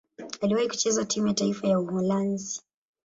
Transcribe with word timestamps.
Aliwahi 0.41 0.67
kucheza 0.67 1.05
timu 1.05 1.27
ya 1.27 1.33
taifa 1.33 1.67
ya 1.67 1.79
Uholanzi. 1.79 2.61